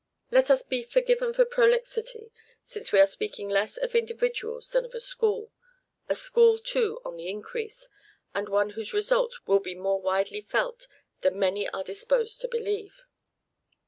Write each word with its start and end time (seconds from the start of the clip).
Let 0.31 0.49
us 0.49 0.63
be 0.63 0.81
forgiven 0.81 1.31
for 1.31 1.45
prolixity, 1.45 2.31
since 2.65 2.91
we 2.91 2.99
are 2.99 3.05
speaking 3.05 3.49
less 3.49 3.77
of 3.77 3.93
individuals 3.93 4.67
than 4.71 4.83
of 4.83 4.95
a 4.95 4.99
school, 4.99 5.51
a 6.09 6.15
school, 6.15 6.57
too, 6.57 6.99
on 7.05 7.17
the 7.17 7.29
increase, 7.29 7.87
and 8.33 8.49
one 8.49 8.71
whose 8.71 8.95
results 8.95 9.45
will 9.45 9.59
be 9.59 9.75
more 9.75 10.01
widely 10.01 10.41
felt 10.41 10.87
than 11.21 11.37
many 11.37 11.69
are 11.69 11.83
disposed 11.83 12.41
to 12.41 12.47
believe. 12.47 13.03